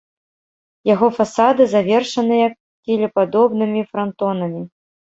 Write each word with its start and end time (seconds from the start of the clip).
Яго 0.93 1.07
фасады 1.17 1.61
завершаныя 1.75 2.49
кілепадобнымі 2.85 3.89
франтонамі. 3.93 4.69